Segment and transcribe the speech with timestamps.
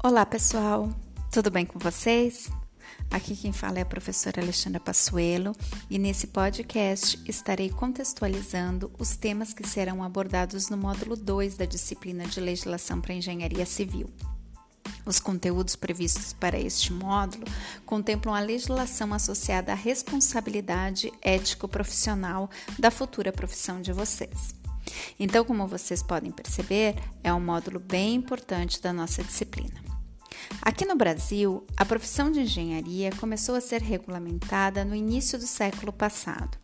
[0.00, 0.88] Olá, pessoal.
[1.28, 2.48] Tudo bem com vocês?
[3.10, 5.56] Aqui quem fala é a professora Alexandra Passuelo
[5.90, 12.24] e nesse podcast estarei contextualizando os temas que serão abordados no módulo 2 da disciplina
[12.26, 14.08] de Legislação para Engenharia Civil.
[15.04, 17.44] Os conteúdos previstos para este módulo
[17.84, 24.57] contemplam a legislação associada à responsabilidade ético-profissional da futura profissão de vocês.
[25.18, 29.88] Então, como vocês podem perceber, é um módulo bem importante da nossa disciplina.
[30.62, 35.92] Aqui no Brasil, a profissão de engenharia começou a ser regulamentada no início do século
[35.92, 36.56] passado.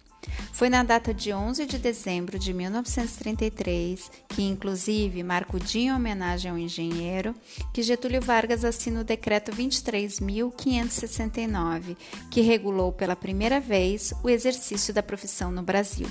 [0.52, 5.92] Foi na data de 11 de dezembro de 1933, que inclusive marca o dia em
[5.92, 7.34] homenagem ao engenheiro,
[7.72, 11.96] que Getúlio Vargas assina o decreto 23.569,
[12.30, 16.08] que regulou pela primeira vez o exercício da profissão no Brasil.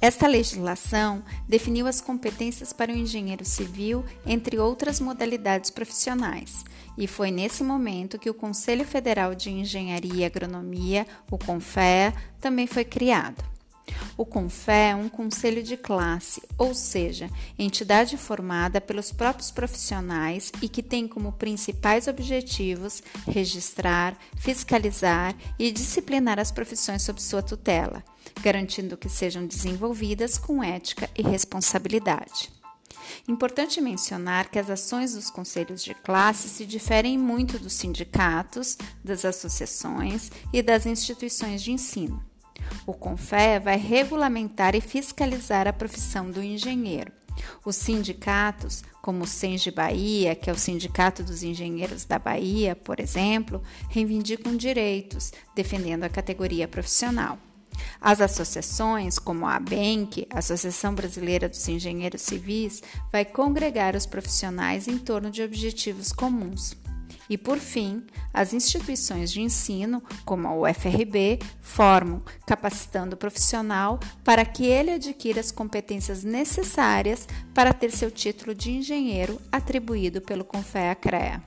[0.00, 6.64] Esta legislação definiu as competências para o engenheiro civil, entre outras modalidades profissionais,
[6.98, 12.66] e foi nesse momento que o Conselho Federal de Engenharia e Agronomia, o CONFEA, também
[12.66, 13.55] foi criado.
[14.16, 20.68] O CONFÉ é um conselho de classe, ou seja, entidade formada pelos próprios profissionais e
[20.68, 28.02] que tem como principais objetivos registrar, fiscalizar e disciplinar as profissões sob sua tutela,
[28.42, 32.50] garantindo que sejam desenvolvidas com ética e responsabilidade.
[33.28, 39.24] Importante mencionar que as ações dos conselhos de classe se diferem muito dos sindicatos, das
[39.24, 42.24] associações e das instituições de ensino.
[42.86, 47.12] O CONFEA vai regulamentar e fiscalizar a profissão do engenheiro.
[47.64, 52.98] Os sindicatos, como o SENGE Bahia, que é o Sindicato dos Engenheiros da Bahia, por
[52.98, 57.38] exemplo, reivindicam direitos, defendendo a categoria profissional.
[58.00, 64.98] As associações, como a ABENC, Associação Brasileira dos Engenheiros Civis, vai congregar os profissionais em
[64.98, 66.74] torno de objetivos comuns.
[67.28, 74.44] E, por fim, as instituições de ensino, como a UFRB, formam, capacitando o profissional para
[74.44, 81.42] que ele adquira as competências necessárias para ter seu título de engenheiro atribuído pelo CONFEA-CREA.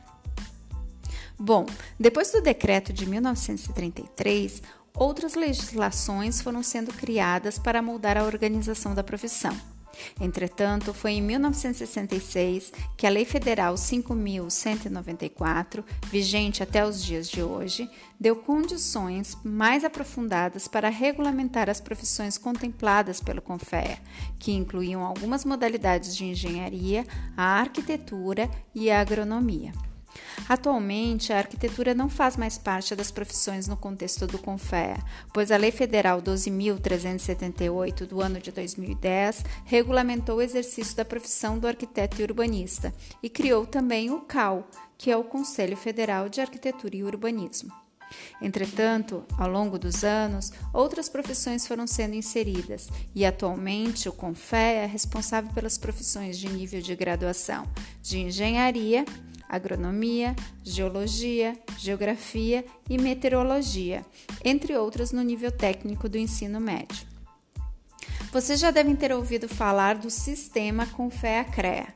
[1.38, 1.66] Bom,
[1.98, 4.62] depois do decreto de 1933,
[4.94, 9.56] outras legislações foram sendo criadas para moldar a organização da profissão.
[10.20, 17.90] Entretanto, foi em 1966 que a Lei Federal 5.194, vigente até os dias de hoje,
[18.20, 24.00] deu condições mais aprofundadas para regulamentar as profissões contempladas pelo CONFEA,
[24.38, 27.06] que incluíam algumas modalidades de engenharia,
[27.36, 29.72] a arquitetura e a agronomia.
[30.48, 34.98] Atualmente, a arquitetura não faz mais parte das profissões no contexto do CONFEA,
[35.34, 41.68] pois a Lei Federal 12.378 do ano de 2010 regulamentou o exercício da profissão do
[41.68, 46.96] arquiteto e urbanista e criou também o CAL, que é o Conselho Federal de Arquitetura
[46.96, 47.72] e Urbanismo.
[48.42, 54.86] Entretanto, ao longo dos anos, outras profissões foram sendo inseridas e atualmente o CONFEA é
[54.86, 57.68] responsável pelas profissões de nível de graduação
[58.02, 59.06] de engenharia,
[59.50, 64.06] agronomia, geologia, geografia e meteorologia,
[64.46, 67.08] entre outras no nível técnico do ensino médio.
[68.32, 71.88] Vocês já devem ter ouvido falar do sistema Confea-CREA.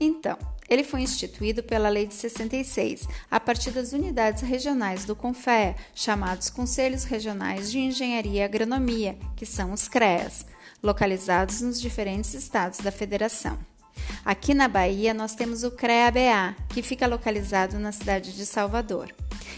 [0.00, 0.38] Então,
[0.72, 6.48] ele foi instituído pela Lei de 66, a partir das unidades regionais do CONFEA, chamados
[6.48, 10.46] Conselhos Regionais de Engenharia e Agronomia, que são os CREAs,
[10.82, 13.58] localizados nos diferentes estados da federação.
[14.24, 19.12] Aqui na Bahia, nós temos o CREA-BA, que fica localizado na cidade de Salvador.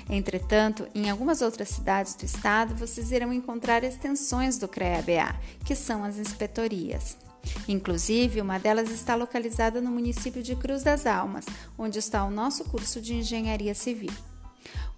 [0.08, 5.34] Entretanto, em algumas outras cidades do estado, vocês irão encontrar extensões do CREA-BA,
[5.66, 7.18] que são as inspetorias.
[7.68, 11.44] Inclusive, uma delas está localizada no município de Cruz das Almas,
[11.78, 14.12] onde está o nosso curso de Engenharia Civil.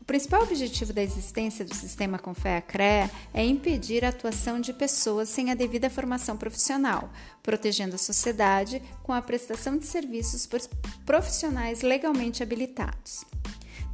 [0.06, 5.50] O principal objetivo da existência do sistema Confea-CREA é impedir a atuação de pessoas sem
[5.50, 7.10] a devida formação profissional,
[7.42, 10.60] protegendo a sociedade com a prestação de serviços por
[11.04, 13.24] profissionais legalmente habilitados.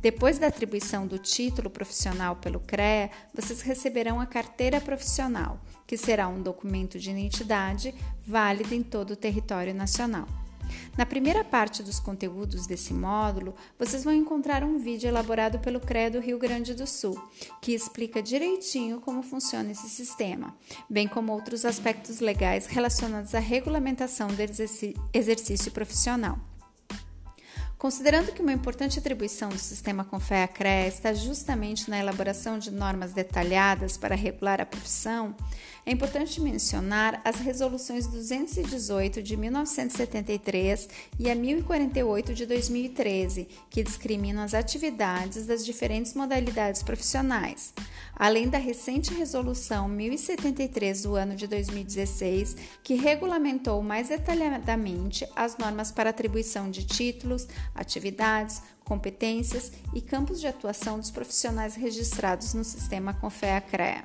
[0.02, 6.28] Depois da atribuição do título profissional pelo CREA, vocês receberão a carteira profissional, que será
[6.28, 7.94] um documento de identidade
[8.26, 10.28] válido em todo o território nacional.
[10.96, 16.20] Na primeira parte dos conteúdos desse módulo, vocês vão encontrar um vídeo elaborado pelo CREDO
[16.20, 17.20] Rio Grande do Sul,
[17.60, 20.54] que explica direitinho como funciona esse sistema,
[20.88, 24.40] bem como outros aspectos legais relacionados à regulamentação do
[25.12, 26.51] exercício profissional.
[27.82, 33.96] Considerando que uma importante atribuição do sistema Confea-CREA está justamente na elaboração de normas detalhadas
[33.96, 35.34] para regular a profissão,
[35.84, 40.88] é importante mencionar as resoluções 218 de 1973
[41.18, 47.74] e a 1048 de 2013, que discriminam as atividades das diferentes modalidades profissionais,
[48.14, 55.90] além da recente resolução 1073 do ano de 2016, que regulamentou mais detalhadamente as normas
[55.90, 63.14] para atribuição de títulos, atividades, competências e campos de atuação dos profissionais registrados no sistema
[63.14, 64.04] Confea-CREA.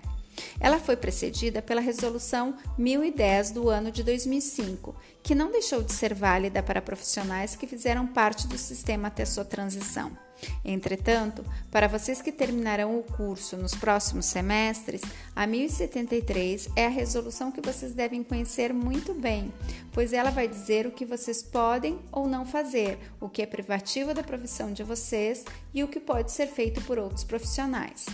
[0.59, 6.13] Ela foi precedida pela Resolução 1010 do ano de 2005, que não deixou de ser
[6.13, 10.26] válida para profissionais que fizeram parte do sistema até sua transição.
[10.63, 15.01] Entretanto, para vocês que terminarão o curso nos próximos semestres,
[15.35, 19.51] a 1073 é a resolução que vocês devem conhecer muito bem,
[19.91, 24.13] pois ela vai dizer o que vocês podem ou não fazer, o que é privativo
[24.13, 28.05] da profissão de vocês e o que pode ser feito por outros profissionais.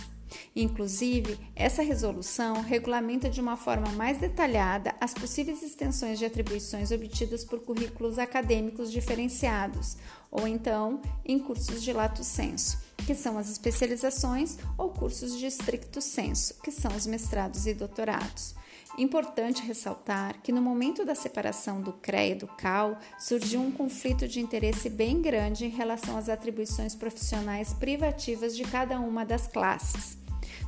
[0.54, 7.44] Inclusive, essa resolução regulamenta de uma forma mais detalhada as possíveis extensões de atribuições obtidas
[7.44, 9.96] por currículos acadêmicos diferenciados,
[10.34, 16.00] ou então em cursos de lato senso, que são as especializações, ou cursos de estricto
[16.00, 18.54] senso, que são os mestrados e doutorados.
[18.98, 24.28] Importante ressaltar que no momento da separação do CREA e do CAL surgiu um conflito
[24.28, 30.16] de interesse bem grande em relação às atribuições profissionais privativas de cada uma das classes.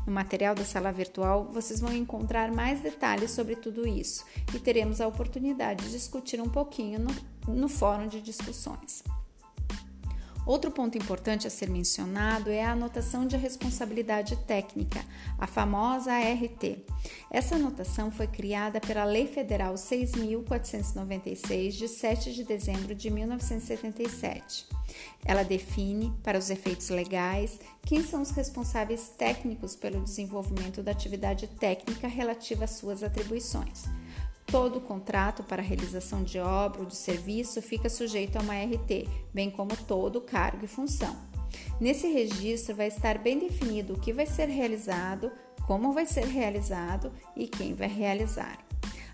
[0.04, 4.24] No material da sala virtual, vocês vão encontrar mais detalhes sobre tudo isso
[4.54, 9.02] e teremos a oportunidade de discutir um pouquinho no, no fórum de discussões.
[10.46, 15.04] Outro ponto importante a ser mencionado é a anotação de responsabilidade técnica,
[15.36, 16.78] a famosa ART.
[17.28, 24.68] Essa anotação foi criada pela Lei Federal 6.496, de 7 de dezembro de 1977.
[25.24, 31.48] Ela define, para os efeitos legais, quem são os responsáveis técnicos pelo desenvolvimento da atividade
[31.48, 33.82] técnica relativa às suas atribuições.
[34.56, 39.50] Todo contrato para realização de obra ou de serviço fica sujeito a uma RT, bem
[39.50, 41.14] como todo cargo e função.
[41.78, 45.30] Nesse registro vai estar bem definido o que vai ser realizado,
[45.66, 48.58] como vai ser realizado e quem vai realizar.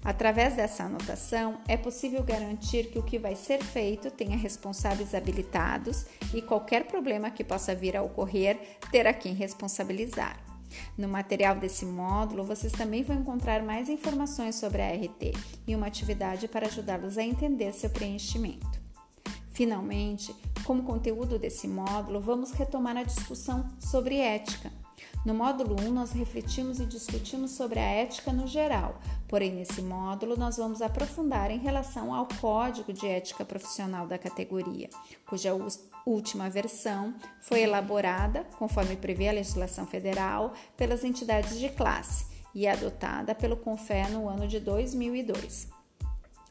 [0.04, 6.06] Através dessa anotação, é possível garantir que o que vai ser feito tenha responsáveis habilitados
[6.32, 10.51] e qualquer problema que possa vir a ocorrer terá quem responsabilizar.
[10.96, 15.32] No material desse módulo, vocês também vão encontrar mais informações sobre a RT
[15.66, 18.80] e uma atividade para ajudá-los a entender seu preenchimento.
[19.50, 20.34] Finalmente,
[20.64, 24.72] como conteúdo desse módulo, vamos retomar a discussão sobre ética.
[25.24, 30.36] No módulo 1, nós refletimos e discutimos sobre a ética no geral, porém, nesse módulo,
[30.36, 34.88] nós vamos aprofundar em relação ao Código de Ética Profissional da categoria,
[35.26, 35.54] cuja
[36.06, 43.34] última versão foi elaborada, conforme prevê a legislação federal, pelas entidades de classe e adotada
[43.34, 45.68] pelo CONFE no ano de 2002.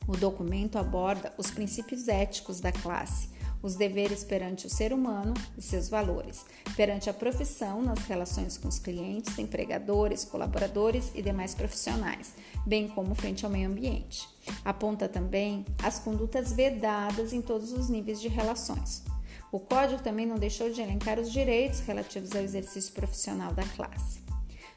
[0.07, 3.30] O documento aborda os princípios éticos da classe
[3.63, 6.45] os deveres perante o ser humano e seus valores,
[6.75, 12.33] perante a profissão nas relações com os clientes, empregadores, colaboradores e demais profissionais,
[12.65, 14.27] bem como frente ao meio ambiente.
[14.65, 19.04] Aponta também as condutas vedadas em todos os níveis de relações.
[19.51, 24.21] O código também não deixou de elencar os direitos relativos ao exercício profissional da classe.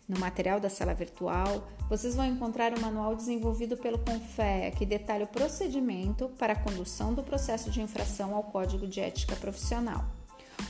[0.08, 4.84] No material da sala virtual, vocês vão encontrar o um manual desenvolvido pelo CONFEA que
[4.84, 10.04] detalha o procedimento para a condução do processo de infração ao Código de Ética Profissional.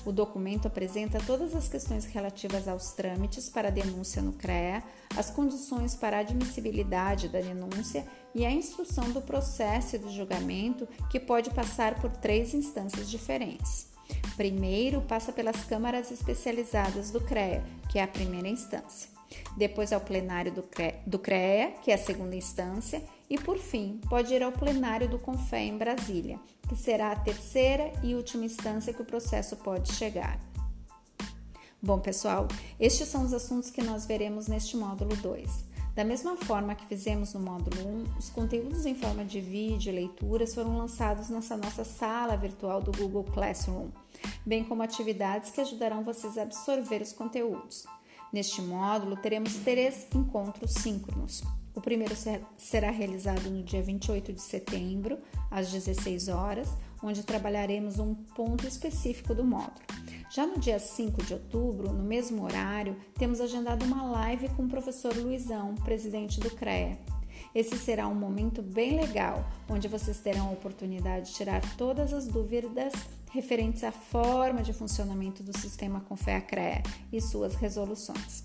[0.05, 4.83] O documento apresenta todas as questões relativas aos trâmites para a denúncia no CREA,
[5.17, 10.87] as condições para a admissibilidade da denúncia e a instrução do processo e do julgamento,
[11.11, 13.94] que pode passar por três instâncias diferentes.
[14.37, 19.14] Primeiro, passa pelas câmaras especializadas do CREA, que é a primeira instância
[19.57, 24.00] depois ao plenário do, CRE, do CREA, que é a segunda instância, e por fim
[24.09, 26.38] pode ir ao plenário do CONFÉ em Brasília,
[26.69, 30.38] que será a terceira e última instância que o processo pode chegar.
[31.81, 32.49] Bom, pessoal,
[32.81, 35.74] estes são os assuntos que nós veremos neste módulo 2.
[35.95, 39.95] Da mesma forma que fizemos no módulo 1, os conteúdos em forma de vídeo e
[39.95, 43.91] leituras foram lançados nessa nossa sala virtual do Google Classroom,
[44.45, 47.87] bem como atividades que ajudarão vocês a absorver os conteúdos.
[48.33, 51.45] Neste módulo, teremos três encontros síncronos.
[51.73, 52.15] O primeiro
[52.59, 56.69] será realizado no dia 28 de setembro, às 16 horas,
[57.03, 59.85] onde trabalharemos um ponto específico do módulo.
[60.31, 64.69] Já no dia 5 de outubro, no mesmo horário, temos agendado uma live com o
[64.69, 66.99] professor Luizão, presidente do CREA.
[67.55, 72.27] Esse será um momento bem legal, onde vocês terão a oportunidade de tirar todas as
[72.27, 72.93] dúvidas
[73.31, 76.83] referentes à forma de funcionamento do sistema Confea-CREA
[77.13, 78.45] e suas resoluções.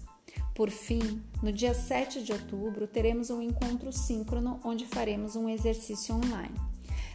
[0.53, 6.13] Por fim, no dia 7 de outubro, teremos um encontro síncrono onde faremos um exercício
[6.13, 6.68] online.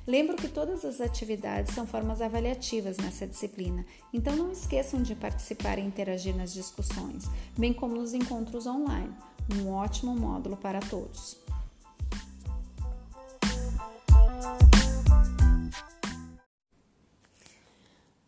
[0.06, 5.78] Lembro que todas as atividades são formas avaliativas nessa disciplina, então não esqueçam de participar
[5.78, 7.24] e interagir nas discussões,
[7.56, 9.14] bem como nos encontros online,
[9.54, 11.38] um ótimo módulo para todos.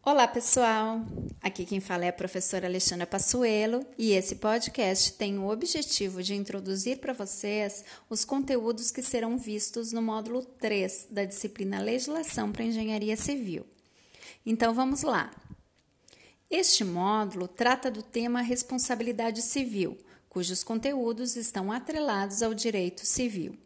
[0.08, 1.04] Olá, pessoal!
[1.42, 6.32] Aqui quem fala é a professora Alexandra Passuelo e esse podcast tem o objetivo de
[6.32, 12.62] introduzir para vocês os conteúdos que serão vistos no módulo 3 da disciplina Legislação para
[12.62, 13.66] Engenharia Civil.
[14.46, 15.34] Então vamos lá!
[16.48, 19.98] Este módulo trata do tema Responsabilidade Civil,
[20.28, 23.58] cujos conteúdos estão atrelados ao direito civil.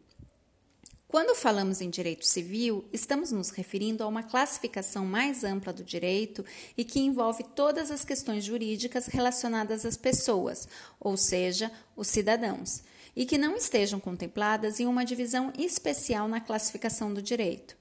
[1.11, 6.45] Quando falamos em direito civil, estamos nos referindo a uma classificação mais ampla do direito
[6.77, 10.69] e que envolve todas as questões jurídicas relacionadas às pessoas,
[11.01, 12.81] ou seja, os cidadãos,
[13.13, 17.75] e que não estejam contempladas em uma divisão especial na classificação do direito.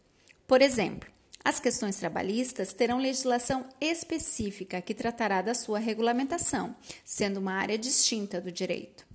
[0.45, 1.09] Por exemplo,
[1.45, 8.41] as questões trabalhistas terão legislação específica que tratará da sua regulamentação, sendo uma área distinta
[8.41, 9.10] do direito.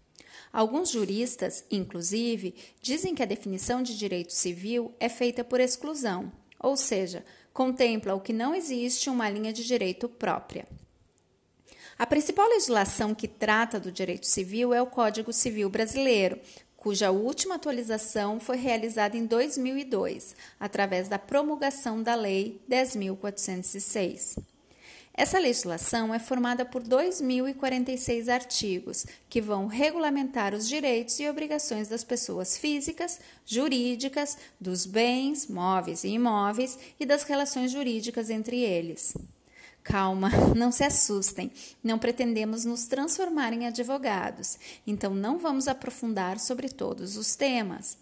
[0.56, 6.78] Alguns juristas, inclusive, dizem que a definição de direito civil é feita por exclusão, ou
[6.78, 10.66] seja, contempla o que não existe uma linha de direito própria.
[12.00, 16.40] A principal legislação que trata do direito civil é o Código Civil Brasileiro,
[16.78, 24.38] cuja última atualização foi realizada em 2002, através da promulgação da Lei 10.406.
[25.18, 32.04] Essa legislação é formada por 2.046 artigos que vão regulamentar os direitos e obrigações das
[32.04, 39.16] pessoas físicas, jurídicas, dos bens, móveis e imóveis e das relações jurídicas entre eles.
[39.82, 41.50] Calma, não se assustem,
[41.82, 47.98] não pretendemos nos transformar em advogados, então não vamos aprofundar sobre todos os temas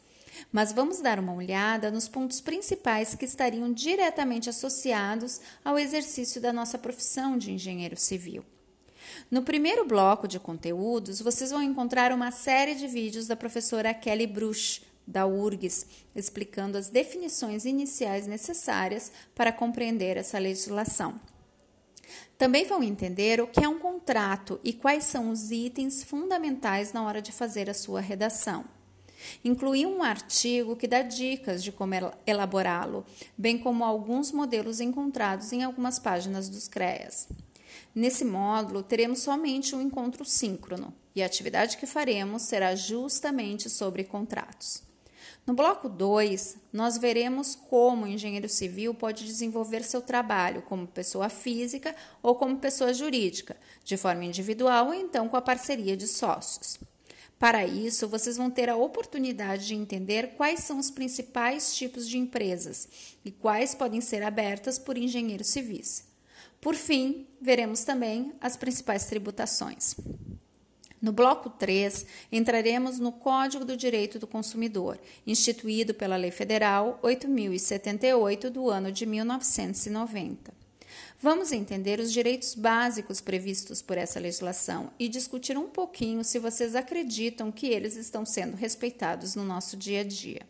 [0.51, 6.53] mas vamos dar uma olhada nos pontos principais que estariam diretamente associados ao exercício da
[6.53, 8.43] nossa profissão de engenheiro civil.
[9.29, 14.27] No primeiro bloco de conteúdos, vocês vão encontrar uma série de vídeos da professora Kelly
[14.27, 15.85] Bruch, da URGS,
[16.15, 21.19] explicando as definições iniciais necessárias para compreender essa legislação.
[22.37, 27.03] Também vão entender o que é um contrato e quais são os itens fundamentais na
[27.03, 28.65] hora de fazer a sua redação.
[29.43, 31.93] Incluí um artigo que dá dicas de como
[32.25, 33.05] elaborá-lo,
[33.37, 37.27] bem como alguns modelos encontrados em algumas páginas dos CREAS.
[37.95, 44.03] Nesse módulo, teremos somente um encontro síncrono e a atividade que faremos será justamente sobre
[44.03, 44.81] contratos.
[45.45, 51.27] No bloco 2, nós veremos como o engenheiro civil pode desenvolver seu trabalho como pessoa
[51.27, 56.79] física ou como pessoa jurídica, de forma individual ou então com a parceria de sócios.
[57.43, 62.17] Para isso, vocês vão ter a oportunidade de entender quais são os principais tipos de
[62.17, 62.87] empresas
[63.25, 66.05] e quais podem ser abertas por engenheiros civis.
[66.61, 69.93] Por fim, veremos também as principais tributações.
[71.01, 74.97] No bloco 3, entraremos no Código do Direito do Consumidor,
[75.27, 80.62] instituído pela Lei Federal 8078 do ano de 1990.
[81.23, 86.75] Vamos entender os direitos básicos previstos por essa legislação e discutir um pouquinho se vocês
[86.75, 90.41] acreditam que eles estão sendo respeitados no nosso dia a dia.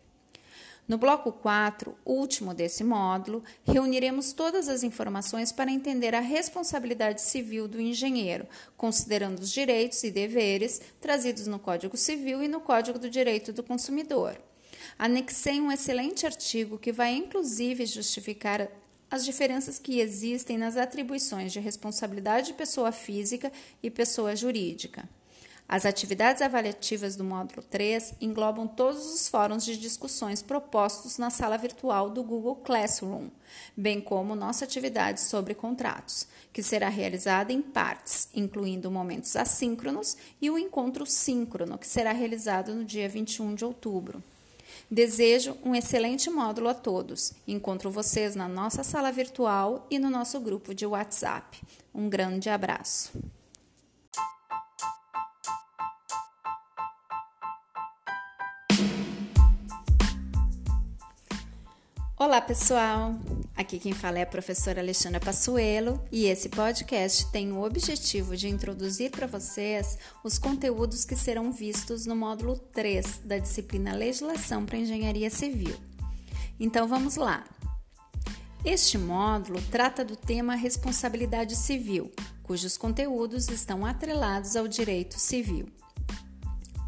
[0.88, 7.68] No bloco 4, último desse módulo, reuniremos todas as informações para entender a responsabilidade civil
[7.68, 13.12] do engenheiro, considerando os direitos e deveres trazidos no Código Civil e no Código do
[13.12, 14.42] Direito do Consumidor.
[14.98, 18.68] Anexei um excelente artigo que vai inclusive justificar
[19.14, 23.52] as diferenças que existem nas atribuições de responsabilidade de pessoa física
[23.84, 25.08] e pessoa jurídica.
[25.70, 31.60] As atividades avaliativas do módulo 3 englobam todos os fóruns de discussões propostos na sala
[31.60, 33.30] virtual do Google Classroom,
[33.78, 40.50] bem como nossa atividade sobre contratos, que será realizada em partes, incluindo momentos assíncronos e
[40.50, 44.24] o encontro síncrono, que será realizado no dia 21 de outubro.
[44.90, 47.34] Desejo um excelente módulo a todos.
[47.48, 51.62] Encontro vocês na nossa sala virtual e no nosso grupo de WhatsApp.
[51.94, 53.12] Um grande abraço.
[62.18, 63.16] Olá, pessoal!
[63.56, 68.48] Aqui quem fala é a professora Alexandra Passuelo e esse podcast tem o objetivo de
[68.48, 74.80] introduzir para vocês os conteúdos que serão vistos no módulo 3 da disciplina Legislação para
[74.80, 75.76] Engenharia Civil.
[76.60, 77.46] Então vamos lá!
[78.66, 85.68] Este módulo trata do tema responsabilidade civil, cujos conteúdos estão atrelados ao direito civil.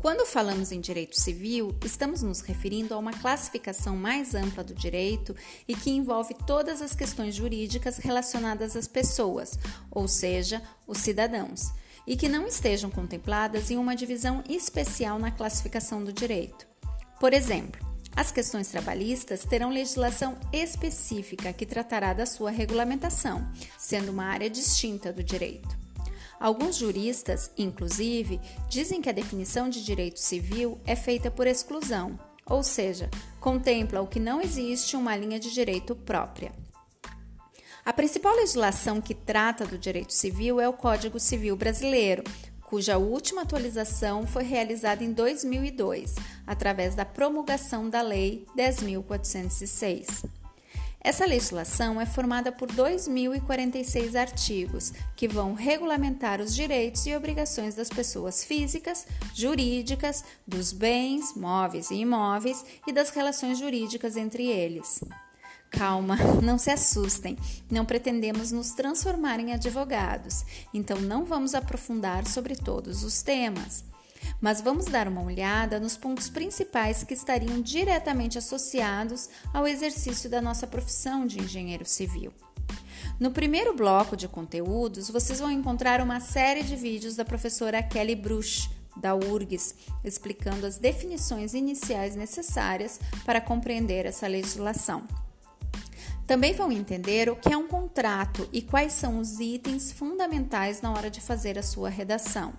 [0.05, 5.35] Quando falamos em direito civil, estamos nos referindo a uma classificação mais ampla do direito
[5.67, 9.57] e que envolve todas as questões jurídicas relacionadas às pessoas,
[9.89, 11.71] ou seja, os cidadãos,
[12.05, 16.67] e que não estejam contempladas em uma divisão especial na classificação do direito.
[17.19, 17.83] Por exemplo,
[18.15, 25.11] as questões trabalhistas terão legislação específica que tratará da sua regulamentação, sendo uma área distinta
[25.11, 25.84] do direito.
[26.39, 28.39] Alguns juristas, inclusive,
[28.69, 34.07] dizem que a definição de direito civil é feita por exclusão, ou seja, contempla o
[34.07, 36.51] que não existe uma linha de direito própria.
[37.85, 42.23] A principal legislação que trata do direito civil é o Código Civil Brasileiro,
[42.63, 46.15] cuja última atualização foi realizada em 2002,
[46.45, 50.25] através da promulgação da Lei 10.406.
[51.05, 57.89] Essa legislação é formada por 2.046 artigos que vão regulamentar os direitos e obrigações das
[57.89, 65.03] pessoas físicas, jurídicas, dos bens, móveis e imóveis e das relações jurídicas entre eles.
[65.69, 67.37] Calma, não se assustem.
[67.69, 70.43] Não pretendemos nos transformar em advogados,
[70.73, 73.83] então não vamos aprofundar sobre todos os temas.
[74.41, 80.41] Mas vamos dar uma olhada nos pontos principais que estariam diretamente associados ao exercício da
[80.41, 82.33] nossa profissão de engenheiro civil.
[83.19, 88.15] No primeiro bloco de conteúdos, vocês vão encontrar uma série de vídeos da professora Kelly
[88.15, 95.03] Bruch, da URGS, explicando as definições iniciais necessárias para compreender essa legislação.
[96.27, 100.91] Também vão entender o que é um contrato e quais são os itens fundamentais na
[100.91, 102.53] hora de fazer a sua redação.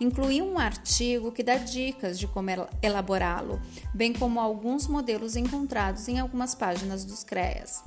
[0.00, 2.50] Incluí um artigo que dá dicas de como
[2.82, 3.60] elaborá-lo,
[3.94, 7.82] bem como alguns modelos encontrados em algumas páginas dos CREAS.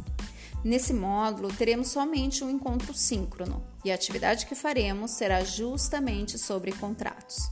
[0.64, 6.72] Nesse módulo, teremos somente um encontro síncrono e a atividade que faremos será justamente sobre
[6.72, 7.52] contratos.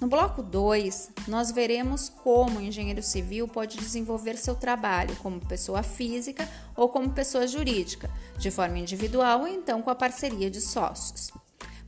[0.00, 5.82] No bloco 2, nós veremos como o engenheiro civil pode desenvolver seu trabalho como pessoa
[5.82, 11.30] física ou como pessoa jurídica, de forma individual ou então com a parceria de sócios.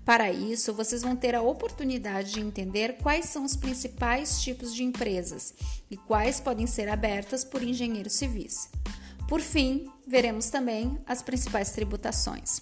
[0.04, 4.82] Para isso, vocês vão ter a oportunidade de entender quais são os principais tipos de
[4.82, 5.54] empresas
[5.90, 8.68] e quais podem ser abertas por engenheiros civis.
[9.28, 12.60] Por fim, veremos também as principais tributações.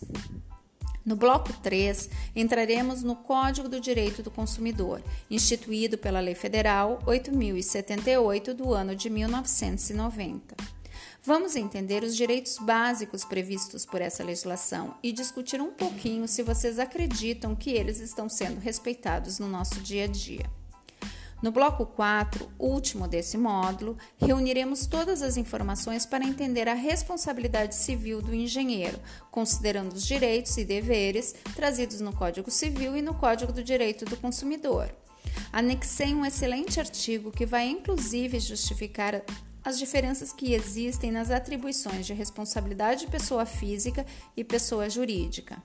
[1.05, 8.53] No bloco 3, entraremos no Código do Direito do Consumidor, instituído pela Lei Federal 8078
[8.53, 10.80] do ano de 1990.
[11.23, 16.79] Vamos entender os direitos básicos previstos por essa legislação e discutir um pouquinho se vocês
[16.79, 20.61] acreditam que eles estão sendo respeitados no nosso dia a dia.
[21.43, 28.21] No bloco 4, último desse módulo, reuniremos todas as informações para entender a responsabilidade civil
[28.21, 33.65] do engenheiro, considerando os direitos e deveres trazidos no Código Civil e no Código do
[33.65, 34.95] Direito do Consumidor.
[35.51, 39.23] Anexei um excelente artigo que vai inclusive justificar
[39.65, 45.63] as diferenças que existem nas atribuições de responsabilidade de pessoa física e pessoa jurídica.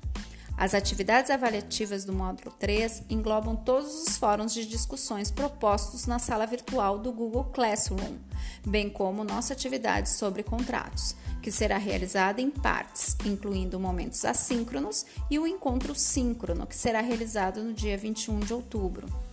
[0.57, 6.45] As atividades avaliativas do módulo 3 englobam todos os fóruns de discussões propostos na sala
[6.45, 8.17] virtual do Google Classroom,
[8.65, 15.37] bem como nossa atividade sobre contratos, que será realizada em partes, incluindo momentos assíncronos e
[15.37, 19.24] o encontro síncrono, que será realizado no dia 21 de outubro.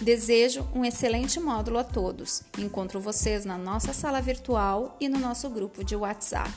[0.00, 2.42] Desejo um excelente módulo a todos.
[2.58, 6.50] Encontro vocês na nossa sala virtual e no nosso grupo de WhatsApp.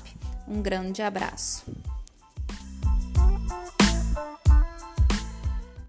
[0.48, 1.64] Um grande abraço.